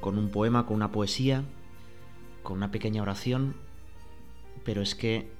[0.00, 1.44] con un poema, con una poesía,
[2.42, 3.54] con una pequeña oración,
[4.64, 5.30] pero es que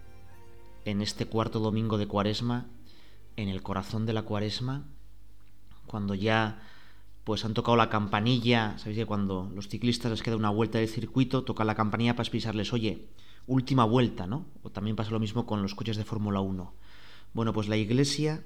[0.84, 2.66] en este cuarto domingo de Cuaresma,
[3.36, 4.84] en el corazón de la Cuaresma,
[5.86, 6.62] cuando ya
[7.24, 10.88] pues han tocado la campanilla, sabéis que cuando los ciclistas les queda una vuelta del
[10.88, 13.08] circuito, tocan la campanilla para expresarles, oye,
[13.46, 14.46] última vuelta, ¿no?
[14.62, 16.72] O también pasa lo mismo con los coches de Fórmula 1.
[17.32, 18.42] Bueno, pues la Iglesia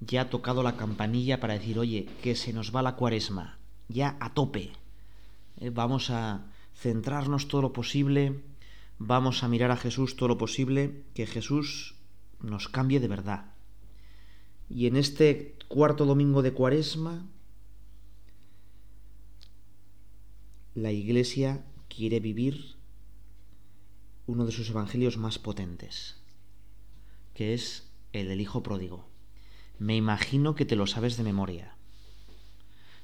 [0.00, 4.16] ya ha tocado la campanilla para decir, oye, que se nos va la Cuaresma, ya
[4.20, 4.72] a tope.
[5.60, 8.40] Eh, vamos a centrarnos todo lo posible,
[8.98, 11.96] vamos a mirar a Jesús todo lo posible, que Jesús
[12.40, 13.52] nos cambie de verdad.
[14.70, 17.26] Y en este cuarto domingo de Cuaresma,
[20.74, 22.76] la Iglesia quiere vivir
[24.26, 26.20] uno de sus evangelios más potentes,
[27.34, 29.08] que es el del Hijo Pródigo.
[29.78, 31.76] Me imagino que te lo sabes de memoria,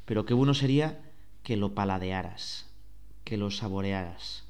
[0.05, 1.14] pero qué bueno sería
[1.45, 2.67] que lo paladearas,
[3.23, 4.45] que lo saborearas.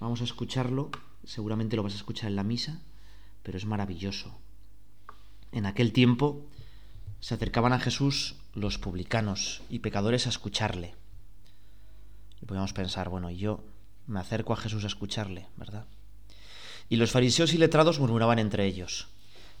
[0.00, 0.90] Vamos a escucharlo,
[1.24, 2.80] seguramente lo vas a escuchar en la misa,
[3.42, 4.34] pero es maravilloso.
[5.52, 6.46] En aquel tiempo
[7.20, 10.94] se acercaban a Jesús los publicanos y pecadores a escucharle.
[12.40, 13.62] Y podemos pensar, bueno, yo
[14.06, 15.86] me acerco a Jesús a escucharle, ¿verdad?
[16.88, 19.08] Y los fariseos y letrados murmuraban entre ellos,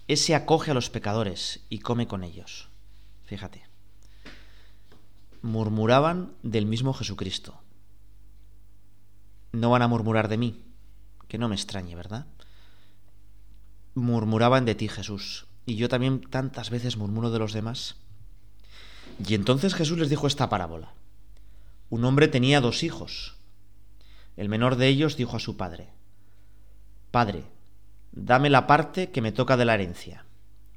[0.06, 2.68] ese acoge a los pecadores y come con ellos.
[3.26, 3.67] Fíjate
[5.42, 7.60] murmuraban del mismo Jesucristo.
[9.52, 10.62] No van a murmurar de mí,
[11.28, 12.26] que no me extrañe, ¿verdad?
[13.94, 17.96] Murmuraban de ti, Jesús, y yo también tantas veces murmuro de los demás.
[19.26, 20.92] Y entonces Jesús les dijo esta parábola.
[21.90, 23.36] Un hombre tenía dos hijos.
[24.36, 25.88] El menor de ellos dijo a su padre,
[27.10, 27.44] Padre,
[28.12, 30.24] dame la parte que me toca de la herencia.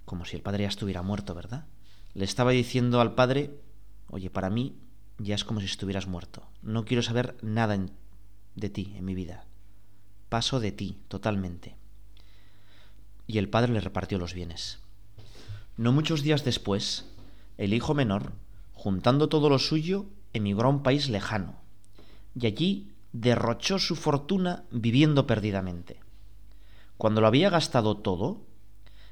[0.06, 1.66] Como si el padre ya estuviera muerto, ¿verdad?
[2.14, 3.60] Le estaba diciendo al padre
[4.12, 4.76] Oye, para mí
[5.18, 6.44] ya es como si estuvieras muerto.
[6.62, 7.80] No quiero saber nada
[8.56, 9.46] de ti en mi vida.
[10.28, 11.78] Paso de ti totalmente.
[13.26, 14.80] Y el padre le repartió los bienes.
[15.78, 17.06] No muchos días después,
[17.58, 18.34] el hijo menor,
[18.74, 21.56] juntando todo lo suyo, emigró a un país lejano,
[22.36, 26.02] y allí derrochó su fortuna viviendo perdidamente.
[26.98, 28.42] Cuando lo había gastado todo,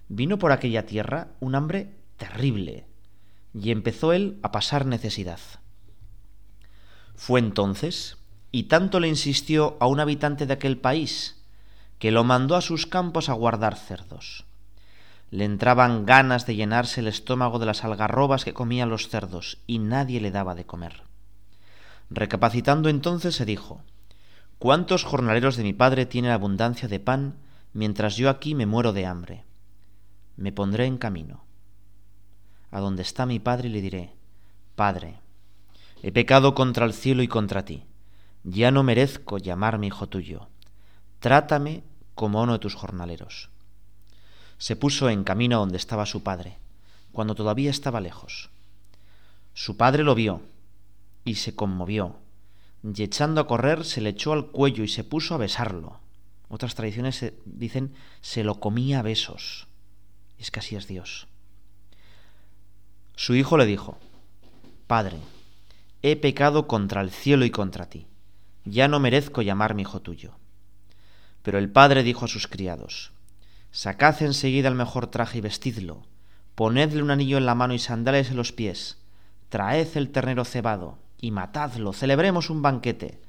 [0.10, 2.86] vino por aquella tierra un hambre terrible,
[3.54, 5.40] y empezó él a pasar necesidad.
[7.16, 8.18] Fue entonces,
[8.52, 11.44] y tanto le insistió a un habitante de aquel país,
[11.98, 14.46] que lo mandó a sus campos a guardar cerdos.
[15.32, 19.80] Le entraban ganas de llenarse el estómago de las algarrobas que comían los cerdos, y
[19.80, 21.04] nadie le daba de comer.
[22.10, 23.84] Recapacitando entonces se dijo,
[24.58, 27.36] ¿Cuántos jornaleros de mi padre tienen abundancia de pan,
[27.74, 29.44] mientras yo aquí me muero de hambre?
[30.36, 31.49] Me pondré en camino
[32.72, 34.14] a donde está mi Padre y le diré,
[34.76, 35.20] Padre,
[36.02, 37.86] he pecado contra el cielo y contra ti,
[38.44, 40.48] ya no merezco llamarme hijo tuyo,
[41.20, 41.84] trátame
[42.16, 43.50] como uno de tus jornaleros.
[44.58, 46.58] Se puso en camino a donde estaba su padre,
[47.12, 48.50] cuando todavía estaba lejos.
[49.54, 50.42] Su padre lo vio
[51.24, 52.18] y se conmovió,
[52.84, 56.00] y echando a correr se le echó al cuello y se puso a besarlo.
[56.50, 59.68] Otras tradiciones dicen se lo comía a besos.
[60.38, 61.29] es que así es Dios.
[63.22, 63.98] Su hijo le dijo,
[64.88, 65.18] Padre,
[66.02, 68.08] he pecado contra el cielo y contra ti,
[68.64, 70.38] ya no merezco llamarme hijo tuyo.
[71.44, 73.12] Pero el padre dijo a sus criados,
[73.72, 76.04] Sacad enseguida el mejor traje y vestidlo,
[76.56, 79.00] ponedle un anillo en la mano y sandales en los pies,
[79.50, 83.20] traed el ternero cebado y matadlo, celebremos un banquete,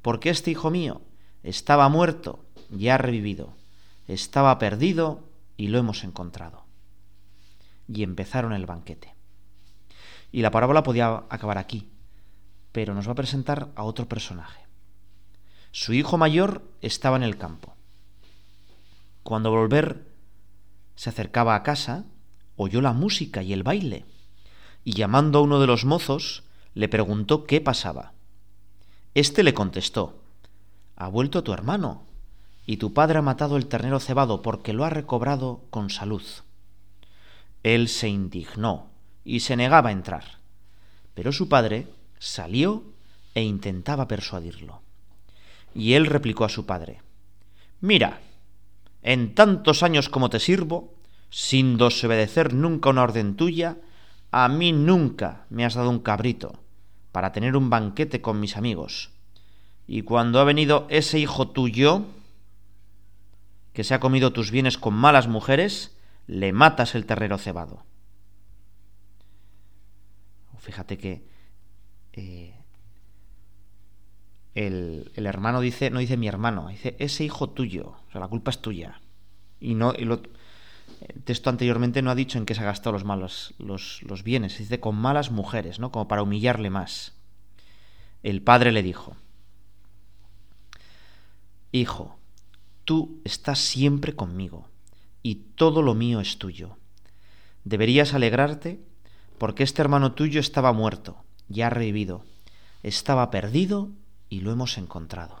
[0.00, 1.00] porque este hijo mío
[1.42, 3.52] estaba muerto y ha revivido,
[4.06, 5.24] estaba perdido
[5.56, 6.62] y lo hemos encontrado.
[7.88, 9.18] Y empezaron el banquete.
[10.32, 11.90] Y la parábola podía acabar aquí,
[12.72, 14.60] pero nos va a presentar a otro personaje.
[15.72, 17.74] Su hijo mayor estaba en el campo.
[19.22, 20.06] Cuando volver
[20.96, 22.04] se acercaba a casa,
[22.56, 24.04] oyó la música y el baile,
[24.84, 26.44] y llamando a uno de los mozos,
[26.74, 28.12] le preguntó qué pasaba.
[29.14, 30.22] Este le contestó,
[30.96, 32.04] Ha vuelto tu hermano,
[32.66, 36.22] y tu padre ha matado el ternero cebado porque lo ha recobrado con salud.
[37.62, 38.89] Él se indignó
[39.30, 40.24] y se negaba a entrar.
[41.14, 41.86] Pero su padre
[42.18, 42.82] salió
[43.32, 44.82] e intentaba persuadirlo.
[45.72, 47.00] Y él replicó a su padre,
[47.80, 48.20] Mira,
[49.02, 50.92] en tantos años como te sirvo,
[51.30, 53.76] sin desobedecer nunca una orden tuya,
[54.32, 56.58] a mí nunca me has dado un cabrito
[57.12, 59.10] para tener un banquete con mis amigos.
[59.86, 62.02] Y cuando ha venido ese hijo tuyo,
[63.72, 65.96] que se ha comido tus bienes con malas mujeres,
[66.26, 67.84] le matas el terrero cebado.
[70.60, 71.24] Fíjate que
[72.12, 72.54] eh,
[74.54, 78.50] el, hermano dice, no dice mi hermano, dice ese hijo tuyo, o sea, la culpa
[78.50, 79.00] es tuya.
[79.58, 80.20] Y no, el
[81.24, 84.58] texto anteriormente no ha dicho en qué se ha gastado los malos, los, los bienes,
[84.58, 85.90] dice con malas mujeres, ¿no?
[85.90, 87.14] Como para humillarle más.
[88.22, 89.16] El padre le dijo,
[91.72, 92.18] Hijo,
[92.84, 94.68] tú estás siempre conmigo,
[95.22, 96.76] y todo lo mío es tuyo.
[97.64, 98.80] Deberías alegrarte
[99.40, 102.26] porque este hermano tuyo estaba muerto, ya ha revivido,
[102.82, 103.88] estaba perdido
[104.28, 105.40] y lo hemos encontrado.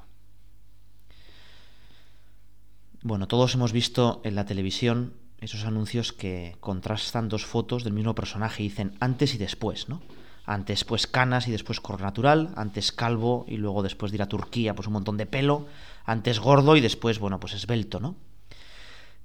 [3.02, 5.12] Bueno, todos hemos visto en la televisión
[5.42, 10.00] esos anuncios que contrastan dos fotos del mismo personaje y dicen antes y después, ¿no?
[10.46, 14.30] Antes pues canas y después color natural, antes calvo y luego después de ir a
[14.30, 15.66] Turquía pues un montón de pelo,
[16.06, 18.16] antes gordo y después, bueno, pues esbelto, ¿no?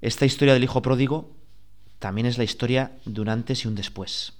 [0.02, 1.30] Esta historia del hijo pródigo
[1.98, 4.34] también es la historia de un antes y un después.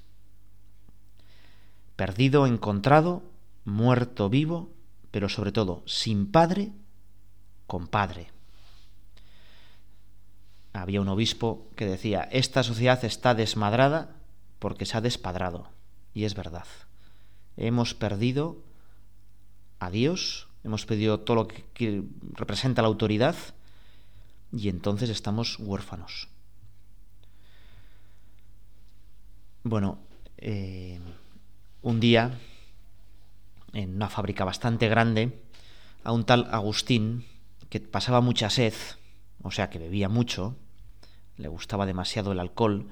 [1.96, 3.22] Perdido, encontrado,
[3.64, 4.76] muerto, vivo
[5.16, 6.72] pero sobre todo sin padre,
[7.66, 8.28] con padre.
[10.74, 14.14] Había un obispo que decía, esta sociedad está desmadrada
[14.58, 15.70] porque se ha despadrado.
[16.12, 16.66] Y es verdad.
[17.56, 18.58] Hemos perdido
[19.78, 22.04] a Dios, hemos perdido todo lo que
[22.34, 23.36] representa la autoridad
[24.52, 26.28] y entonces estamos huérfanos.
[29.64, 29.98] Bueno,
[30.36, 31.00] eh,
[31.82, 32.38] un día
[33.72, 35.38] en una fábrica bastante grande
[36.04, 37.24] a un tal Agustín
[37.68, 38.74] que pasaba mucha sed,
[39.42, 40.56] o sea que bebía mucho,
[41.36, 42.86] le gustaba demasiado el alcohol.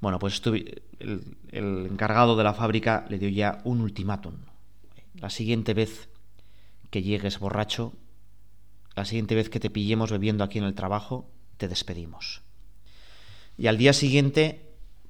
[0.00, 4.34] Bueno, pues el, encargado de la fábrica le dio ya un ultimátum.
[5.14, 6.08] La siguiente vez
[6.90, 7.92] que llegues borracho,
[8.94, 12.42] la siguiente vez que te pillemos bebiendo aquí en el trabajo, te despedimos.
[13.56, 14.60] Y al día siguiente,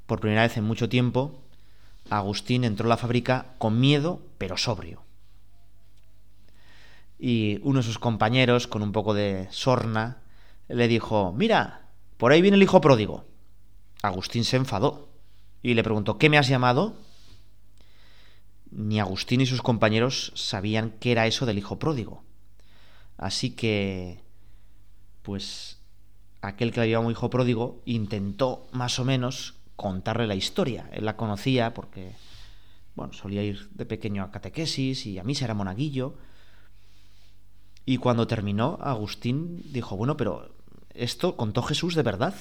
[0.06, 1.42] por primera vez en mucho tiempo,
[2.10, 5.02] Agustín entró a la fábrica con miedo, pero sobrio.
[7.18, 10.18] Y uno de sus compañeros, con un poco de sorna,
[10.68, 13.24] le dijo, mira, por ahí viene el hijo pródigo.
[14.02, 15.08] Agustín se enfadó
[15.62, 16.94] y le preguntó, ¿qué me has llamado?
[18.70, 22.22] Ni Agustín ni sus compañeros sabían qué era eso del hijo pródigo.
[23.16, 24.20] Así que,
[25.22, 25.78] pues,
[26.42, 30.88] aquel que le llamó hijo pródigo intentó más o menos contarle la historia.
[30.92, 32.16] Él la conocía porque,
[32.94, 36.16] bueno, solía ir de pequeño a catequesis y a mí era monaguillo.
[37.84, 40.56] Y cuando terminó, Agustín dijo, bueno, pero
[40.94, 42.34] ¿esto contó Jesús de verdad?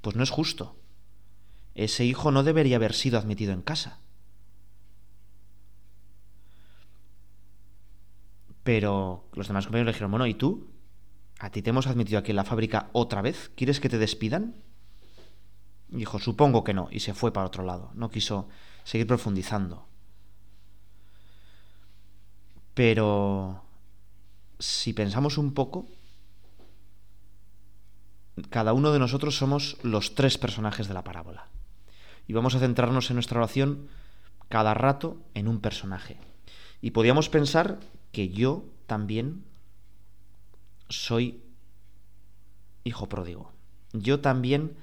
[0.00, 0.76] Pues no es justo.
[1.74, 3.98] Ese hijo no debería haber sido admitido en casa.
[8.62, 10.70] Pero los demás compañeros le dijeron, bueno, ¿y tú?
[11.38, 13.50] ¿A ti te hemos admitido aquí en la fábrica otra vez?
[13.54, 14.56] ¿Quieres que te despidan?
[15.88, 17.90] Dijo, supongo que no, y se fue para otro lado.
[17.94, 18.48] No quiso
[18.84, 19.86] seguir profundizando.
[22.74, 23.62] Pero
[24.58, 25.86] si pensamos un poco,
[28.50, 31.48] cada uno de nosotros somos los tres personajes de la parábola.
[32.26, 33.88] Y vamos a centrarnos en nuestra oración
[34.48, 36.18] cada rato en un personaje.
[36.82, 37.80] Y podíamos pensar
[38.12, 39.44] que yo también
[40.88, 41.42] soy
[42.84, 43.52] hijo pródigo.
[43.92, 44.76] Yo también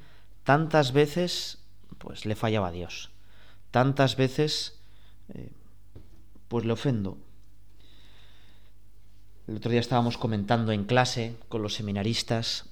[0.44, 1.60] tantas veces
[1.98, 3.12] pues le fallaba a Dios.
[3.72, 4.80] Tantas veces
[5.34, 5.52] eh,
[6.48, 7.18] pues le ofendo.
[9.48, 12.70] El otro día estábamos comentando en clase con los seminaristas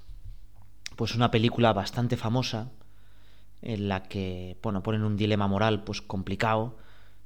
[0.95, 2.69] pues una película bastante famosa
[3.61, 6.77] en la que bueno, ponen un dilema moral pues complicado.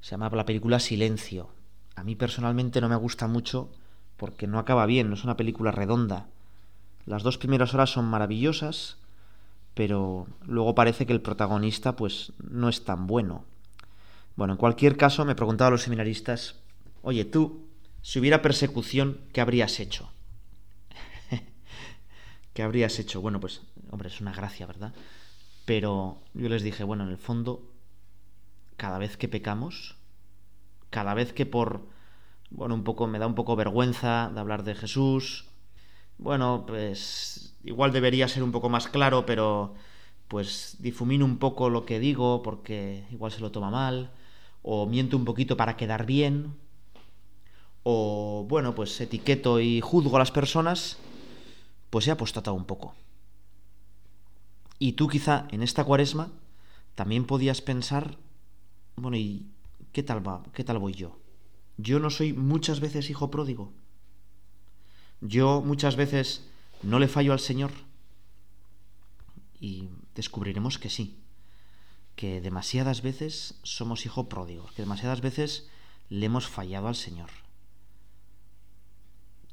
[0.01, 1.49] Se llama la película Silencio.
[1.95, 3.69] A mí personalmente no me gusta mucho
[4.17, 6.27] porque no acaba bien, no es una película redonda.
[7.05, 8.97] Las dos primeras horas son maravillosas,
[9.75, 13.43] pero luego parece que el protagonista pues no es tan bueno.
[14.35, 16.55] Bueno, en cualquier caso me preguntaba a los seminaristas,
[17.03, 17.67] oye, tú,
[18.01, 20.09] si hubiera persecución, ¿qué habrías hecho?
[22.53, 23.21] ¿Qué habrías hecho?
[23.21, 24.93] Bueno, pues, hombre, es una gracia, ¿verdad?
[25.65, 27.69] Pero yo les dije, bueno, en el fondo,
[28.77, 29.97] cada vez que pecamos,
[30.89, 31.85] cada vez que por,
[32.49, 35.49] bueno, un poco, me da un poco vergüenza de hablar de Jesús,
[36.17, 39.73] bueno, pues igual debería ser un poco más claro, pero
[40.27, 44.11] pues difumino un poco lo que digo porque igual se lo toma mal,
[44.61, 46.55] o miento un poquito para quedar bien,
[47.83, 50.97] o bueno, pues etiqueto y juzgo a las personas,
[51.89, 52.95] pues he apostatado un poco.
[54.79, 56.31] Y tú quizá en esta cuaresma
[56.95, 58.17] también podías pensar,
[58.95, 59.45] bueno, ¿y
[59.91, 60.43] qué tal va?
[60.53, 61.17] ¿Qué tal voy yo?
[61.77, 63.71] Yo no soy muchas veces hijo pródigo.
[65.21, 66.47] Yo muchas veces
[66.81, 67.71] no le fallo al Señor.
[69.59, 71.19] Y descubriremos que sí,
[72.15, 75.69] que demasiadas veces somos hijo pródigos, que demasiadas veces
[76.09, 77.29] le hemos fallado al Señor.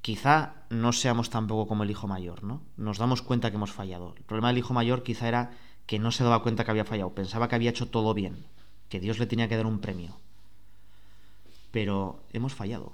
[0.01, 2.63] Quizá no seamos tampoco como el hijo mayor, ¿no?
[2.77, 4.15] Nos damos cuenta que hemos fallado.
[4.17, 7.15] El problema del hijo mayor quizá era que no se daba cuenta que había fallado,
[7.15, 8.47] pensaba que había hecho todo bien,
[8.89, 10.19] que Dios le tenía que dar un premio.
[11.71, 12.93] Pero hemos fallado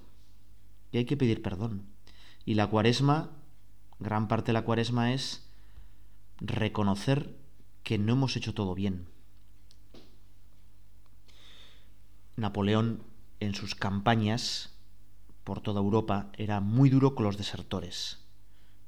[0.93, 1.87] y hay que pedir perdón.
[2.45, 3.31] Y la cuaresma,
[3.99, 5.49] gran parte de la cuaresma es
[6.41, 7.37] reconocer
[7.83, 9.09] que no hemos hecho todo bien.
[12.37, 13.03] Napoleón
[13.41, 14.75] en sus campañas
[15.45, 18.19] por toda Europa era muy duro con los desertores.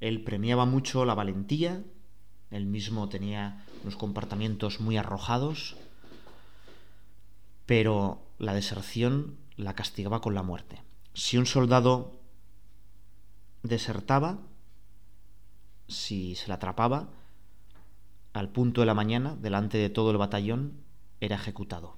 [0.01, 1.83] Él premiaba mucho la valentía,
[2.51, 5.77] él mismo tenía unos comportamientos muy arrojados,
[7.67, 10.83] pero la deserción la castigaba con la muerte.
[11.15, 12.21] Si un soldado
[13.63, 14.39] desertaba,
[15.91, 17.11] si se le atrapaba,
[18.33, 20.81] al punto de la mañana, delante de todo el batallón,
[21.21, 21.97] era ejecutado.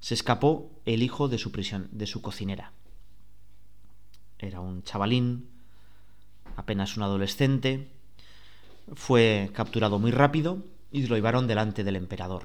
[0.00, 2.72] Se escapó el hijo de su prisión, de su cocinera.
[4.38, 5.48] Era un chavalín,
[6.56, 7.88] apenas un adolescente,
[8.94, 12.44] fue capturado muy rápido y lo llevaron delante del emperador.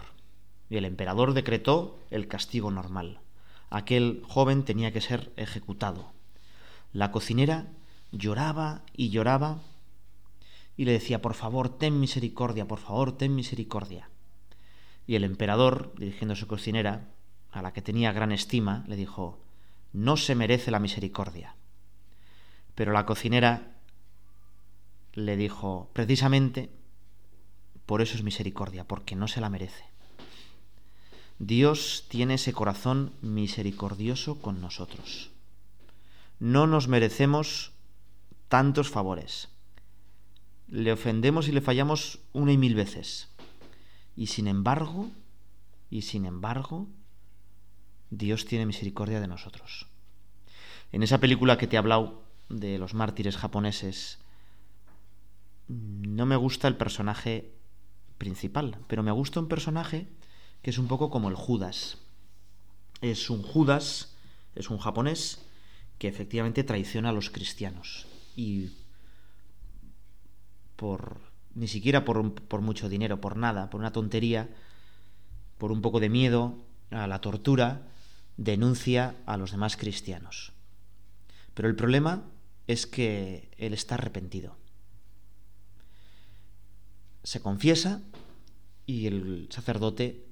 [0.70, 3.22] Y el emperador decretó el castigo normal.
[3.70, 6.12] Aquel joven tenía que ser ejecutado.
[6.94, 7.68] La cocinera
[8.12, 9.60] lloraba y lloraba
[10.78, 14.10] y le decía, por favor, ten misericordia, por favor, ten misericordia.
[15.08, 17.10] Y el emperador, dirigiendo a su cocinera,
[17.52, 19.40] a la que tenía gran estima, le dijo,
[19.92, 21.56] no se merece la misericordia.
[22.76, 23.76] Pero la cocinera
[25.14, 26.70] le dijo, precisamente,
[27.88, 29.86] por eso es misericordia, porque no se la merece.
[31.40, 35.32] Dios tiene ese corazón misericordioso con nosotros.
[36.40, 37.72] No nos merecemos
[38.48, 39.50] tantos favores.
[40.70, 43.30] Le ofendemos y le fallamos una y mil veces.
[44.16, 45.12] Y sin embargo,
[45.90, 46.88] y sin embargo,
[48.10, 49.88] Dios tiene misericordia de nosotros.
[50.92, 54.20] En esa película que te he hablado de los mártires japoneses,
[55.68, 57.54] no me gusta el personaje
[58.18, 60.08] principal, pero me gusta un personaje
[60.62, 61.98] que es un poco como el Judas.
[63.02, 64.16] Es un Judas,
[64.56, 65.46] es un japonés
[66.00, 68.08] que efectivamente traiciona a los cristianos.
[68.36, 68.72] Y
[70.78, 71.20] por
[71.54, 74.48] ni siquiera por, por mucho dinero, por nada, por una tontería,
[75.58, 76.56] por un poco de miedo
[76.92, 77.90] a la tortura,
[78.38, 80.54] denuncia a los demás cristianos.
[81.54, 82.24] Pero el problema
[82.68, 84.56] es que él está arrepentido
[87.28, 88.00] se confiesa
[88.86, 90.24] y el sacerdote,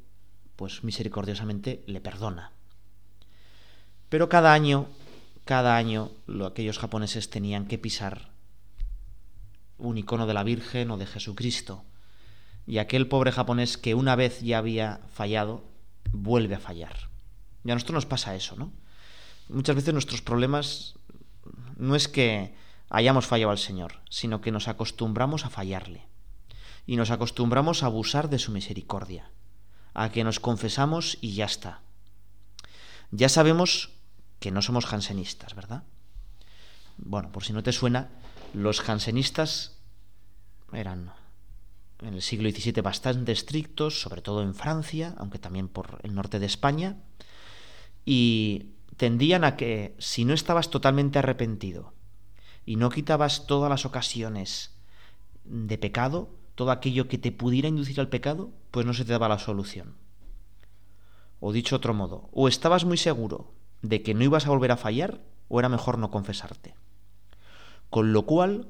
[0.56, 2.54] pues misericordiosamente, le perdona.
[4.08, 4.88] Pero cada año,
[5.44, 8.30] cada año, lo, aquellos japoneses tenían que pisar
[9.77, 11.84] un icono de la Virgen o de Jesucristo.
[12.67, 15.63] Y aquel pobre japonés que una vez ya había fallado,
[16.12, 17.10] vuelve a fallar.
[17.63, 18.72] Y a nosotros nos pasa eso, ¿no?
[19.50, 20.96] Muchas veces nuestros problemas
[21.77, 22.55] no es que
[22.89, 26.08] hayamos fallado al Señor, sino que nos acostumbramos a fallarle
[26.88, 29.29] y nos acostumbramos a abusar de su misericordia,
[29.94, 31.82] a que nos confesamos y ya está.
[33.12, 33.91] Ya sabemos
[34.39, 35.84] que no somos jansenistas, ¿verdad?
[36.98, 38.10] Bueno, por si no te suena,
[38.56, 39.78] los jansenistas
[40.72, 41.12] eran
[42.02, 46.40] en el siglo XVII bastante estrictos, sobre todo en Francia, aunque también por el norte
[46.40, 46.98] de España,
[48.06, 51.94] y tendían a que si no estabas totalmente arrepentido
[52.66, 54.74] y no quitabas todas las ocasiones
[55.44, 59.28] de pecado, todo aquello que te pudiera inducir al pecado, pues no se te daba
[59.28, 59.96] la solución.
[61.42, 64.78] O dicho otro modo, o estabas muy seguro de que no ibas a volver a
[64.78, 66.76] fallar, o era mejor no confesarte.
[67.89, 68.68] Con lo cual,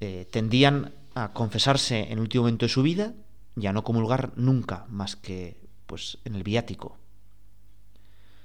[0.00, 3.14] eh, tendían a confesarse en el último momento de su vida
[3.56, 6.96] y a no comulgar nunca más que pues en el viático.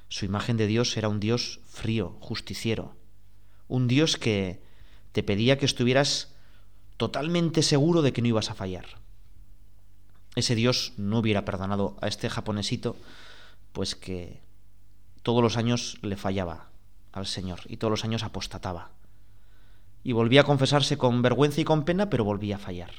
[0.09, 2.95] Su imagen de Dios era un Dios frío, justiciero,
[3.67, 4.61] un Dios que
[5.11, 6.33] te pedía que estuvieras
[6.97, 8.85] totalmente seguro de que no ibas a fallar.
[10.35, 12.97] Ese Dios no hubiera perdonado a este japonesito,
[13.71, 14.41] pues que
[15.23, 16.69] todos los años le fallaba
[17.13, 18.91] al Señor y todos los años apostataba.
[20.05, 22.91] Y volvía a confesarse con vergüenza y con pena, pero volvía a fallar.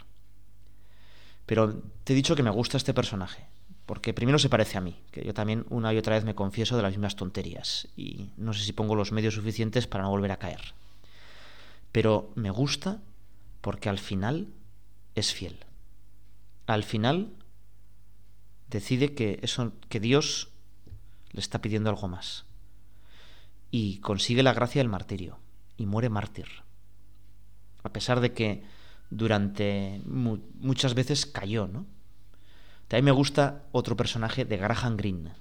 [1.46, 3.46] Pero te he dicho que me gusta este personaje,
[3.86, 6.76] porque primero se parece a mí, que yo también una y otra vez me confieso
[6.76, 10.32] de las mismas tonterías y no sé si pongo los medios suficientes para no volver
[10.32, 10.74] a caer.
[11.92, 13.00] Pero me gusta
[13.60, 14.48] porque al final
[15.14, 15.56] es fiel.
[16.66, 17.30] Al final
[18.68, 20.48] decide que eso que Dios
[21.30, 22.44] le está pidiendo algo más
[23.70, 25.38] y consigue la gracia del martirio
[25.76, 26.65] y muere mártir.
[27.86, 28.64] A pesar de que
[29.10, 31.86] durante muchas veces cayó, ¿no?
[32.88, 35.34] También me gusta otro personaje de Graham Greene.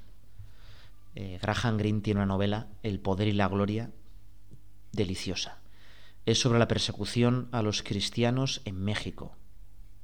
[1.15, 3.89] Eh, Graham Greene tiene una novela, El poder y la gloria,
[4.91, 5.57] deliciosa.
[6.27, 9.35] Es sobre la persecución a los cristianos en México,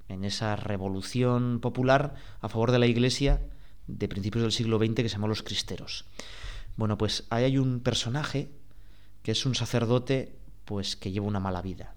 [0.07, 3.39] en esa revolución popular a favor de la Iglesia
[3.85, 6.05] de principios del siglo XX que se llamó Los Cristeros.
[6.75, 8.49] Bueno, pues ahí hay un personaje
[9.21, 11.93] que es un sacerdote pues que lleva una mala vida,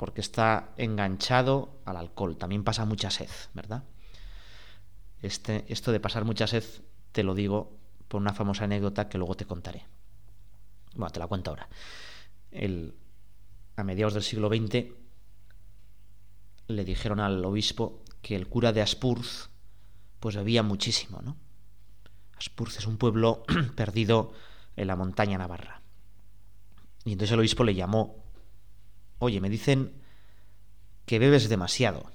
[0.00, 3.84] porque está enganchado al alcohol, también pasa mucha sed, ¿verdad?
[5.20, 6.64] Este, esto de pasar mucha sed
[7.12, 7.76] te lo digo
[8.08, 9.84] por una famosa anécdota que luego te contaré.
[10.94, 11.68] Bueno, te la cuento ahora.
[12.50, 12.94] El,
[13.76, 14.86] a mediados del siglo XX
[16.68, 19.50] le dijeron al obispo que el cura de Aspurz
[20.18, 21.36] pues bebía muchísimo, ¿no?
[22.38, 23.42] Aspurz es un pueblo
[23.76, 24.32] perdido
[24.76, 25.82] en la montaña navarra.
[27.04, 28.19] Y entonces el obispo le llamó,
[29.20, 29.92] oye, me dicen
[31.06, 32.10] que bebes demasiado.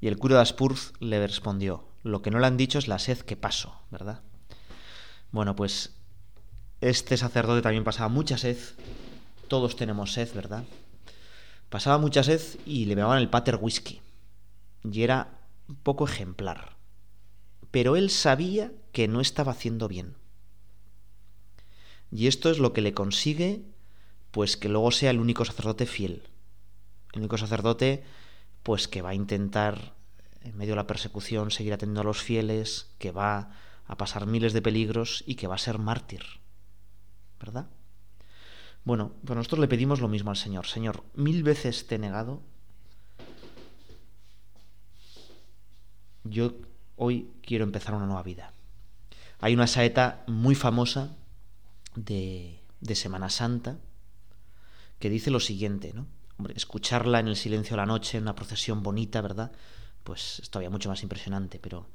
[0.00, 3.00] Y el cura de Aspurz le respondió, lo que no le han dicho es la
[3.00, 4.22] sed que paso, ¿verdad?
[5.32, 5.96] Bueno, pues
[6.80, 8.58] este sacerdote también pasaba mucha sed,
[9.48, 10.64] todos tenemos sed, ¿verdad?
[11.70, 14.00] Pasaba mucha sed y le llamaban el pater whisky.
[14.84, 16.76] Y era un poco ejemplar.
[17.70, 20.14] Pero él sabía que no estaba haciendo bien.
[22.12, 23.64] Y esto es lo que le consigue,
[24.34, 26.24] pues que luego sea el único sacerdote fiel.
[27.12, 28.02] El único sacerdote
[28.64, 29.94] pues que va a intentar,
[30.42, 33.52] en medio de la persecución, seguir atendiendo a los fieles, que va
[33.86, 36.24] a pasar miles de peligros y que va a ser mártir.
[37.38, 37.68] ¿Verdad?
[38.82, 40.66] Bueno, pues nosotros le pedimos lo mismo al Señor.
[40.66, 42.42] Señor, mil veces te he negado.
[46.24, 46.54] Yo
[46.96, 48.52] hoy quiero empezar una nueva vida.
[49.38, 51.14] Hay una saeta muy famosa
[51.94, 53.78] de, de Semana Santa
[55.04, 56.06] que dice lo siguiente, ¿no?
[56.38, 59.52] Hombre, escucharla en el silencio de la noche, en una procesión bonita, ¿verdad?
[60.02, 61.86] Pues es todavía mucho más impresionante, pero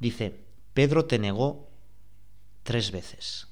[0.00, 1.70] dice, Pedro te negó
[2.64, 3.46] tres veces,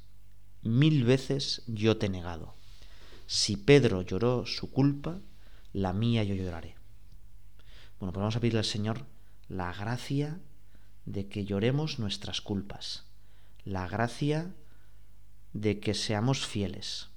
[0.62, 2.56] mil veces yo te he negado.
[3.28, 5.20] Si Pedro lloró su culpa,
[5.72, 6.74] la mía yo lloraré.
[8.00, 9.06] Bueno, pues vamos a pedirle al Señor
[9.46, 10.40] la gracia
[11.04, 13.04] de que lloremos nuestras culpas,
[13.64, 14.56] la gracia
[15.52, 17.10] de que seamos fieles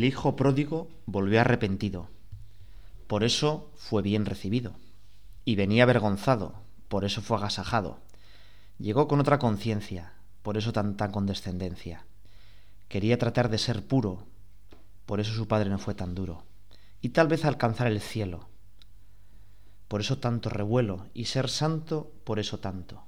[0.00, 2.08] El hijo pródigo volvió arrepentido.
[3.06, 4.72] Por eso fue bien recibido.
[5.44, 6.54] Y venía avergonzado.
[6.88, 7.98] Por eso fue agasajado.
[8.78, 10.14] Llegó con otra conciencia.
[10.42, 12.06] Por eso tanta condescendencia.
[12.88, 14.24] Quería tratar de ser puro.
[15.04, 16.44] Por eso su padre no fue tan duro.
[17.02, 18.48] Y tal vez alcanzar el cielo.
[19.86, 21.08] Por eso tanto revuelo.
[21.12, 23.04] Y ser santo, por eso tanto.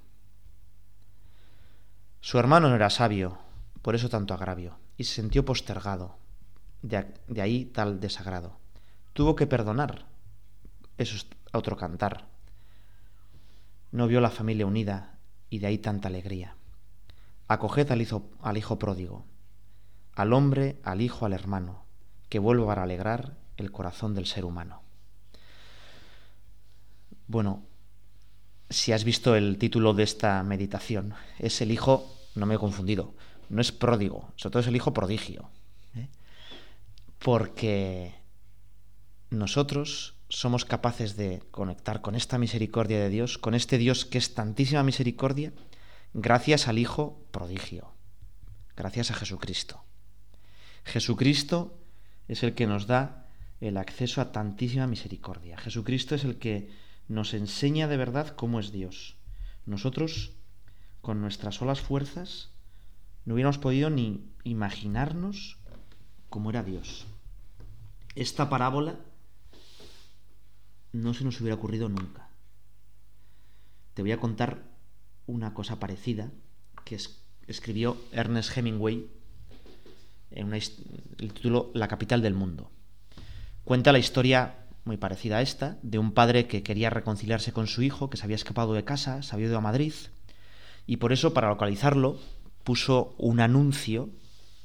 [2.21, 3.39] Su hermano no era sabio.
[3.81, 4.77] Por eso tanto agravio.
[4.95, 6.21] Y se sintió postergado
[6.83, 8.59] de, ahí tal desagrado.
[9.13, 10.05] Tuvo que perdonar.
[10.97, 12.27] Eso es otro cantar.
[13.91, 15.17] No vio la familia unida
[15.49, 16.55] y de ahí tanta alegría.
[17.47, 19.25] Acoged al hijo, al hijo pródigo,
[20.13, 21.85] al hombre, al hijo, al hermano,
[22.29, 24.81] que vuelva para alegrar el corazón del ser humano.
[27.27, 27.63] Bueno,
[28.69, 33.13] si has visto el título de esta meditación, es el hijo, no me he confundido,
[33.49, 35.49] no es pródigo, sobre todo es el hijo prodigio
[37.23, 38.13] porque
[39.29, 44.33] nosotros somos capaces de conectar con esta misericordia de Dios, con este Dios que es
[44.33, 45.53] tantísima misericordia,
[46.13, 47.93] gracias al Hijo prodigio,
[48.75, 49.85] gracias a Jesucristo.
[50.83, 51.79] Jesucristo
[52.27, 53.29] es el que nos da
[53.61, 55.57] el acceso a tantísima misericordia.
[55.57, 56.71] Jesucristo es el que
[57.07, 59.15] nos enseña de verdad cómo es Dios.
[59.65, 60.33] Nosotros,
[60.99, 62.49] con nuestras solas fuerzas,
[63.23, 65.57] no hubiéramos podido ni imaginarnos
[66.29, 67.07] como era Dios.
[68.15, 68.99] Esta parábola
[70.91, 72.29] no se nos hubiera ocurrido nunca.
[73.93, 74.63] Te voy a contar
[75.25, 76.31] una cosa parecida
[76.85, 76.99] que
[77.47, 79.07] escribió Ernest Hemingway
[80.31, 80.63] en el
[81.33, 82.71] título La capital del mundo.
[83.63, 87.81] Cuenta la historia muy parecida a esta, de un padre que quería reconciliarse con su
[87.81, 89.93] hijo, que se había escapado de casa, se había ido a Madrid,
[90.85, 92.19] y por eso, para localizarlo,
[92.63, 94.09] puso un anuncio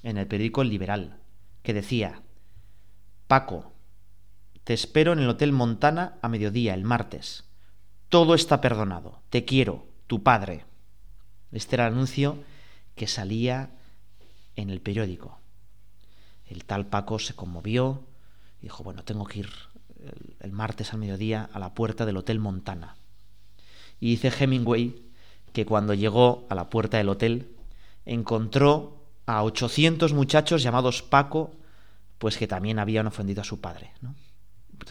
[0.02, 1.20] en el periódico Liberal,
[1.62, 2.22] que decía,
[3.28, 3.74] Paco,
[4.64, 7.44] te espero en el Hotel Montana a mediodía, el martes.
[8.08, 9.20] Todo está perdonado.
[9.28, 10.64] Te quiero, tu padre.
[11.52, 12.38] Este era el anuncio
[12.94, 13.68] que salía
[14.56, 15.38] en el periódico.
[16.46, 18.02] El tal Paco se conmovió
[18.60, 19.50] y dijo, bueno, tengo que ir
[20.40, 22.96] el, martes al mediodía a la puerta del Hotel Montana.
[24.00, 25.02] Y dice Hemingway
[25.52, 27.54] que cuando llegó a la puerta del hotel
[28.06, 31.57] encontró a 800 muchachos llamados Paco,
[32.18, 33.92] pues que también habían ofendido a su padre.
[34.00, 34.14] ¿no?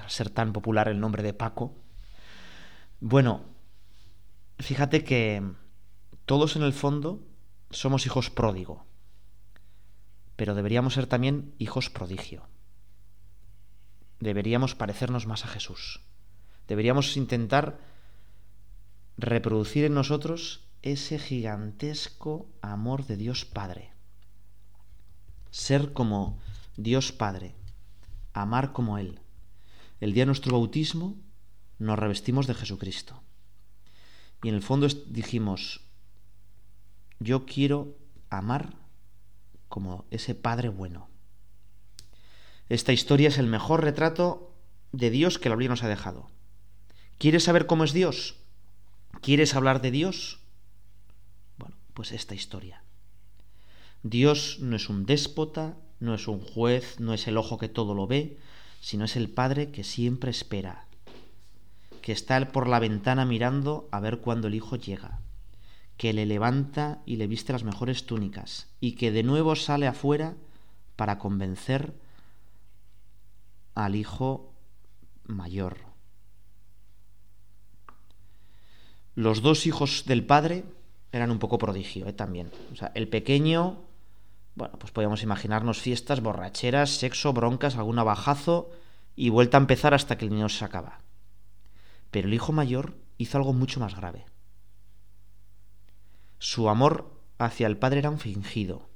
[0.01, 1.75] Al ser tan popular el nombre de Paco.
[2.99, 3.45] Bueno,
[4.59, 5.43] fíjate que
[6.25, 7.21] todos en el fondo
[7.69, 8.85] somos hijos pródigo,
[10.35, 12.47] pero deberíamos ser también hijos prodigio
[14.19, 16.01] deberíamos parecernos más a Jesús.
[16.67, 17.79] Deberíamos intentar
[19.17, 23.91] reproducir en nosotros ese gigantesco amor de Dios Padre.
[25.49, 26.37] Ser como
[26.77, 27.55] Dios Padre,
[28.33, 29.19] amar como Él.
[29.99, 31.17] El día de nuestro bautismo
[31.79, 33.23] nos revestimos de Jesucristo.
[34.43, 35.81] Y en el fondo dijimos,
[37.19, 37.97] yo quiero
[38.29, 38.75] amar
[39.69, 41.09] como ese Padre bueno.
[42.69, 44.53] Esta historia es el mejor retrato
[44.91, 46.29] de Dios que la Biblia nos ha dejado.
[47.17, 48.35] ¿Quieres saber cómo es Dios?
[49.21, 50.41] ¿Quieres hablar de Dios?
[51.57, 52.83] Bueno, pues esta historia.
[54.03, 57.93] Dios no es un déspota, no es un juez, no es el ojo que todo
[57.93, 58.37] lo ve,
[58.81, 60.85] sino es el Padre que siempre espera,
[62.01, 65.19] que está por la ventana mirando a ver cuándo el Hijo llega,
[65.97, 70.35] que le levanta y le viste las mejores túnicas, y que de nuevo sale afuera
[70.95, 71.93] para convencer
[73.75, 74.51] al hijo
[75.25, 75.77] mayor.
[79.13, 80.63] Los dos hijos del padre
[81.11, 82.13] eran un poco prodigio ¿eh?
[82.13, 82.51] también.
[82.71, 83.81] O sea, el pequeño,
[84.57, 88.71] bueno, pues podíamos imaginarnos fiestas, borracheras, sexo, broncas, algún abajazo
[89.15, 90.97] y vuelta a empezar hasta que el niño se acaba.
[92.09, 94.25] Pero el hijo mayor hizo algo mucho más grave.
[96.39, 98.89] Su amor hacia el padre era un fingido.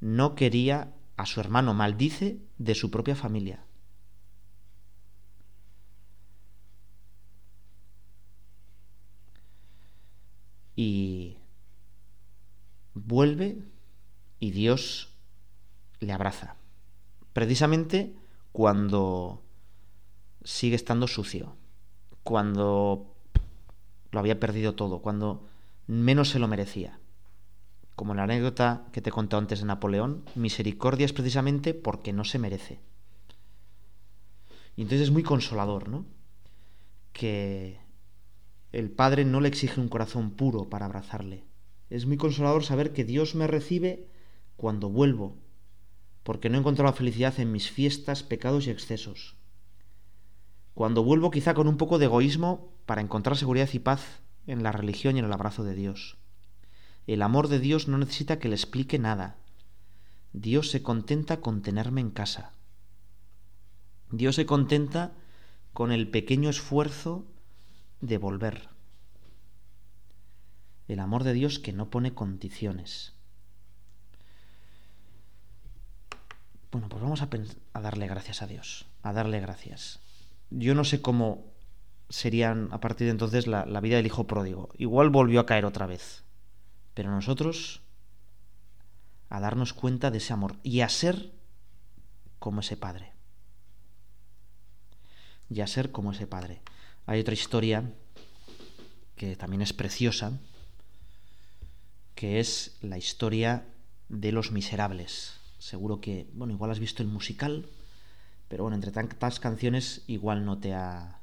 [0.00, 3.66] No quería a su hermano, maldice de su propia familia.
[10.74, 11.25] Y
[13.06, 13.58] vuelve
[14.38, 15.14] y Dios
[16.00, 16.56] le abraza.
[17.32, 18.14] Precisamente
[18.52, 19.42] cuando
[20.44, 21.56] sigue estando sucio,
[22.22, 23.14] cuando
[24.10, 25.48] lo había perdido todo, cuando
[25.86, 26.98] menos se lo merecía
[27.96, 32.38] como la anécdota que te conté antes de Napoleón, misericordia es precisamente porque no se
[32.38, 32.78] merece.
[34.76, 36.04] Y entonces es muy consolador, ¿no?
[37.14, 37.80] Que
[38.72, 41.44] el Padre no le exige un corazón puro para abrazarle.
[41.90, 44.06] Es muy consolador saber que Dios me recibe
[44.56, 45.36] cuando vuelvo,
[46.22, 49.36] porque no he encontrado felicidad en mis fiestas, pecados y excesos.
[50.74, 54.72] Cuando vuelvo quizá con un poco de egoísmo para encontrar seguridad y paz en la
[54.72, 56.16] religión y en el abrazo de Dios.
[57.06, 59.36] El amor de Dios no necesita que le explique nada.
[60.32, 62.52] Dios se contenta con tenerme en casa.
[64.10, 65.12] Dios se contenta
[65.72, 67.24] con el pequeño esfuerzo
[68.00, 68.75] de volver.
[70.88, 73.12] El amor de Dios que no pone condiciones.
[76.70, 80.00] Bueno, pues vamos a, darle gracias a Dios, a darle gracias.
[80.50, 81.44] Yo no sé cómo
[82.08, 84.68] serían a partir de entonces la, la vida del hijo pródigo.
[84.76, 86.22] Igual volvió a caer otra vez.
[86.94, 87.82] Pero nosotros
[89.28, 91.32] a darnos cuenta de ese amor y a ser
[92.38, 93.12] como ese padre.
[95.48, 96.62] Y a ser como ese padre.
[97.06, 97.92] Hay otra historia
[99.16, 100.38] que también es preciosa,
[102.16, 103.66] que es la historia
[104.08, 105.38] de los miserables.
[105.58, 107.66] Seguro que, bueno, igual has visto el musical,
[108.48, 111.20] pero bueno, entre tantas canciones igual no te ha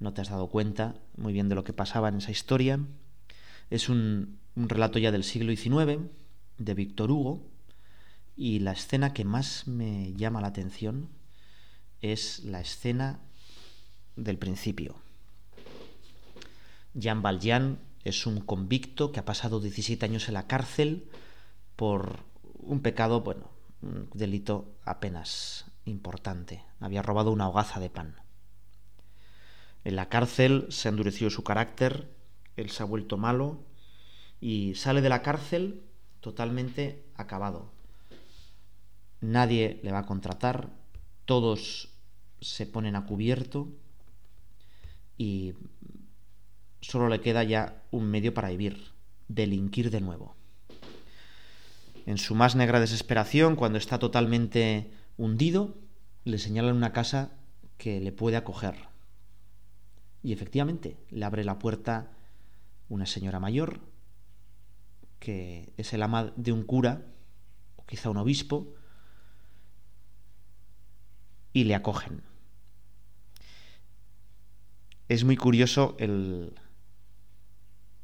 [0.00, 2.78] no te has dado cuenta muy bien de lo que pasaba en esa historia.
[3.70, 6.02] Es un, un relato ya del siglo XIX,
[6.58, 7.42] de Víctor Hugo,
[8.36, 11.08] y la escena que más me llama la atención
[12.00, 13.18] es la escena
[14.14, 14.94] del principio.
[16.94, 21.08] Jean Valjean es un convicto que ha pasado 17 años en la cárcel
[21.76, 22.20] por
[22.54, 23.50] un pecado, bueno,
[23.82, 26.64] un delito apenas importante.
[26.80, 28.16] Había robado una hogaza de pan.
[29.84, 32.10] En la cárcel se endureció su carácter,
[32.56, 33.64] él se ha vuelto malo
[34.40, 35.82] y sale de la cárcel
[36.20, 37.70] totalmente acabado.
[39.20, 40.70] Nadie le va a contratar,
[41.24, 41.90] todos
[42.40, 43.68] se ponen a cubierto
[45.16, 45.54] y
[46.80, 48.92] solo le queda ya un medio para vivir,
[49.28, 50.36] delinquir de nuevo.
[52.06, 55.76] En su más negra desesperación, cuando está totalmente hundido,
[56.24, 57.32] le señalan una casa
[57.76, 58.76] que le puede acoger.
[60.22, 62.10] Y efectivamente, le abre la puerta
[62.88, 63.80] una señora mayor,
[65.18, 67.02] que es el ama de un cura,
[67.76, 68.74] o quizá un obispo,
[71.52, 72.22] y le acogen.
[75.08, 76.54] Es muy curioso el,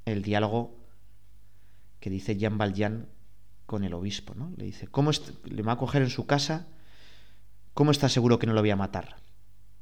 [0.04, 0.76] el diálogo
[2.00, 3.08] que dice Jean Valjean
[3.66, 4.52] con el obispo, ¿no?
[4.56, 5.10] Le dice, ¿cómo
[5.44, 6.66] le va a coger en su casa?
[7.72, 9.16] ¿Cómo está seguro que no lo voy a matar?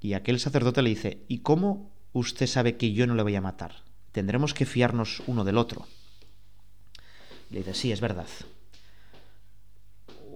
[0.01, 3.41] Y aquel sacerdote le dice, ¿y cómo usted sabe que yo no le voy a
[3.41, 3.83] matar?
[4.13, 5.87] Tendremos que fiarnos uno del otro.
[7.51, 8.29] Le dice, sí, es verdad.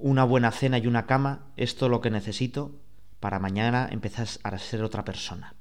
[0.01, 2.79] Una buena cena y una cama es todo lo que necesito
[3.21, 5.55] para mañana empezar a ser otra persona.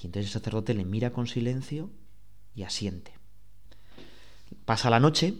[0.00, 1.90] Y entonces el sacerdote le mira con silencio
[2.56, 3.12] y asiente.
[4.64, 5.34] Pasa la noche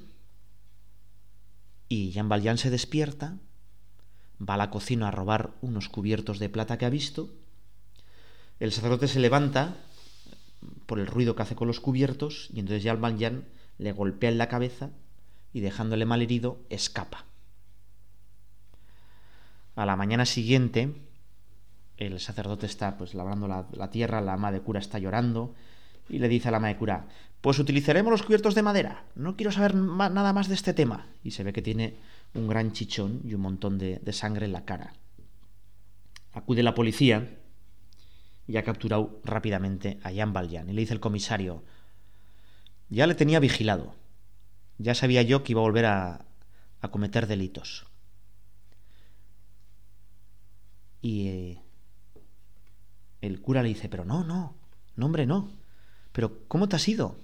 [1.88, 3.38] y Jean Valjean se despierta,
[4.38, 7.30] va a la cocina a robar unos cubiertos de plata que ha visto.
[8.60, 9.76] El sacerdote se levanta
[10.86, 13.44] por el ruido que hace con los cubiertos y entonces Jean Valjean
[13.78, 14.90] le golpea en la cabeza
[15.52, 17.24] y dejándole mal herido escapa.
[19.74, 20.94] A la mañana siguiente
[21.96, 25.54] el sacerdote está pues labrando la, la tierra, la ama de cura está llorando
[26.08, 27.06] y le dice a la cura,
[27.40, 29.04] pues utilizaremos los cubiertos de madera.
[29.14, 31.06] No quiero saber nada más de este tema.
[31.22, 31.96] Y se ve que tiene
[32.34, 34.94] un gran chichón y un montón de, sangre en la cara.
[36.32, 37.38] Acude la policía
[38.46, 40.68] y ha capturado rápidamente a Jan Valjean.
[40.68, 41.64] Y le dice el comisario,
[42.88, 43.94] ya le tenía vigilado.
[44.78, 46.26] Ya sabía yo que iba a volver a,
[46.80, 47.86] a cometer delitos.
[51.00, 51.62] Y eh,
[53.20, 54.56] el cura le dice, pero no, no,
[54.96, 55.50] no, hombre, no.
[56.16, 57.20] Pero ¿cómo te has ido?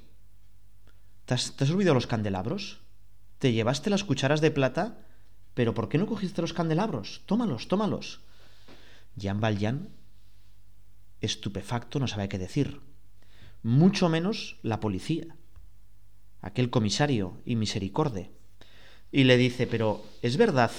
[1.24, 2.82] ¿Te has, olvidado los candelabros?
[3.38, 4.98] ¿Te llevaste las cucharas de plata?
[5.54, 7.22] ¿Pero por qué no cogiste los candelabros?
[7.24, 8.20] Tómalos, tómalos.
[9.16, 9.88] Jean Valjean,
[11.22, 12.82] estupefacto, no sabe qué decir.
[13.62, 15.36] Mucho menos la policía,
[16.42, 18.30] aquel comisario y misericorde.
[19.10, 20.70] Y le dice, pero ¿es verdad?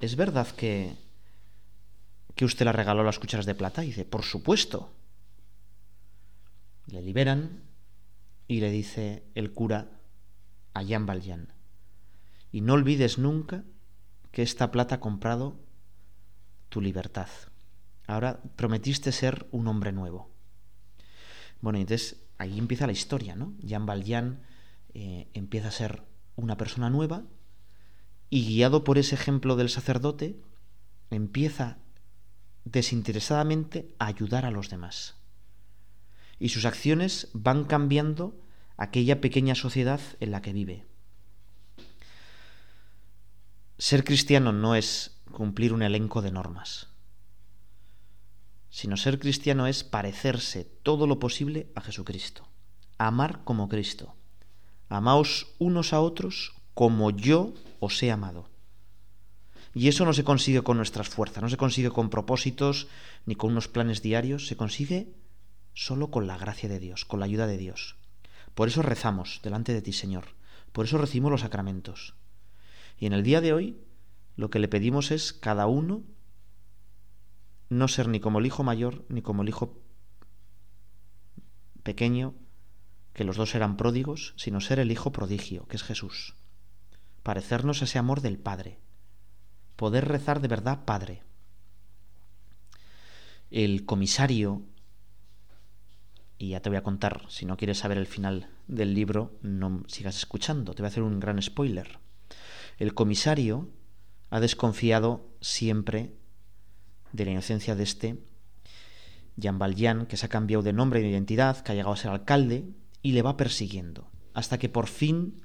[0.00, 0.96] ¿Es verdad que,
[2.34, 3.84] que usted le regaló las cucharas de plata?
[3.84, 4.90] Y dice, por supuesto.
[6.90, 7.62] Le liberan
[8.48, 10.00] y le dice el cura
[10.74, 11.52] a Jean Valjean,
[12.50, 13.64] y no olvides nunca
[14.32, 15.60] que esta plata ha comprado
[16.68, 17.28] tu libertad.
[18.06, 20.30] Ahora prometiste ser un hombre nuevo.
[21.60, 23.54] Bueno, entonces ahí empieza la historia, ¿no?
[23.60, 24.40] Jean Valjean
[24.94, 26.02] eh, empieza a ser
[26.34, 27.24] una persona nueva
[28.30, 30.40] y guiado por ese ejemplo del sacerdote,
[31.10, 31.78] empieza
[32.64, 35.19] desinteresadamente a ayudar a los demás
[36.40, 38.34] y sus acciones van cambiando
[38.76, 40.86] aquella pequeña sociedad en la que vive.
[43.78, 46.88] Ser cristiano no es cumplir un elenco de normas,
[48.70, 52.48] sino ser cristiano es parecerse todo lo posible a Jesucristo,
[52.98, 54.16] amar como Cristo.
[54.88, 58.48] Amaos unos a otros como yo os he amado.
[59.74, 62.88] Y eso no se consigue con nuestras fuerzas, no se consigue con propósitos
[63.26, 65.14] ni con unos planes diarios, se consigue
[65.74, 67.96] solo con la gracia de Dios, con la ayuda de Dios.
[68.54, 70.34] Por eso rezamos delante de ti, Señor.
[70.72, 72.14] Por eso recibimos los sacramentos.
[72.98, 73.80] Y en el día de hoy
[74.36, 76.02] lo que le pedimos es cada uno
[77.68, 79.80] no ser ni como el hijo mayor ni como el hijo
[81.82, 82.34] pequeño,
[83.12, 86.34] que los dos eran pródigos, sino ser el hijo prodigio, que es Jesús.
[87.22, 88.78] Parecernos ese amor del Padre.
[89.76, 91.22] Poder rezar de verdad Padre.
[93.50, 94.62] El comisario
[96.40, 99.82] y ya te voy a contar, si no quieres saber el final del libro, no
[99.88, 101.98] sigas escuchando, te voy a hacer un gran spoiler.
[102.78, 103.68] El comisario
[104.30, 106.14] ha desconfiado siempre
[107.12, 108.24] de la inocencia de este
[109.36, 111.98] Jean Valjean, que se ha cambiado de nombre y de identidad, que ha llegado a
[111.98, 112.64] ser alcalde,
[113.02, 115.42] y le va persiguiendo, hasta que por fin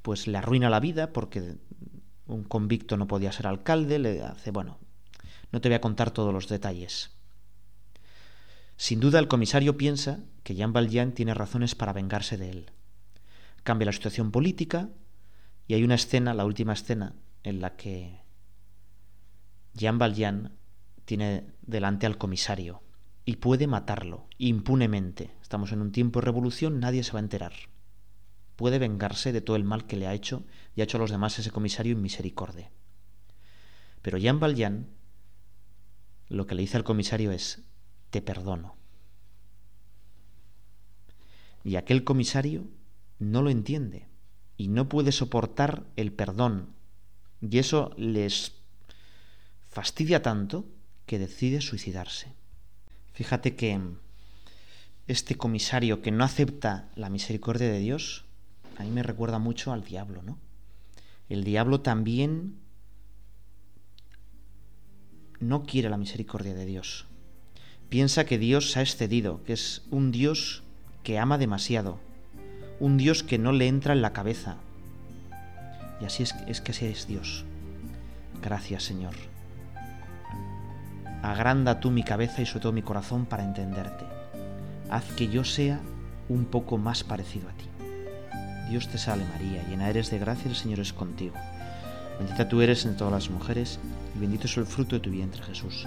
[0.00, 1.56] pues le arruina la vida porque
[2.26, 4.78] un convicto no podía ser alcalde, le hace, bueno,
[5.52, 7.10] no te voy a contar todos los detalles.
[8.76, 12.70] Sin duda el comisario piensa que Jean Valjean tiene razones para vengarse de él.
[13.62, 14.90] Cambia la situación política
[15.66, 18.20] Y hay una escena, la última escena, en la que
[19.72, 20.52] Jean Valjean
[21.04, 22.82] tiene delante al comisario
[23.24, 25.34] y puede matarlo impunemente.
[25.40, 27.54] Estamos en un tiempo de revolución, nadie se va a enterar.
[28.56, 30.44] Puede vengarse de todo el mal que le ha hecho
[30.76, 32.70] y ha hecho a los demás ese comisario en misericordia.
[34.02, 34.88] Pero Jean Valjean
[36.28, 37.62] lo que le dice al comisario es,
[38.14, 38.76] te perdono.
[41.64, 42.64] Y aquel comisario
[43.18, 44.06] no lo entiende
[44.56, 46.68] y no puede soportar el perdón.
[47.40, 48.52] Y eso les
[49.68, 50.64] fastidia tanto
[51.06, 52.32] que decide suicidarse.
[53.14, 53.80] Fíjate que
[55.08, 58.26] este comisario que no acepta la misericordia de Dios,
[58.78, 60.38] a mí me recuerda mucho al diablo, ¿no?
[61.28, 62.60] El diablo también
[65.40, 67.06] no quiere la misericordia de Dios.
[67.94, 70.64] Piensa que Dios ha excedido, que es un Dios
[71.04, 72.00] que ama demasiado,
[72.80, 74.56] un Dios que no le entra en la cabeza.
[76.00, 77.44] Y así es, es que así es Dios.
[78.42, 79.14] Gracias, Señor.
[81.22, 84.04] Agranda tú mi cabeza y sobre todo mi corazón para entenderte.
[84.90, 85.78] Haz que yo sea
[86.28, 87.66] un poco más parecido a ti.
[88.70, 91.36] Dios te salve María, llena eres de gracia, el Señor es contigo.
[92.18, 93.78] Bendita tú eres entre todas las mujeres
[94.16, 95.86] y bendito es el fruto de tu vientre Jesús.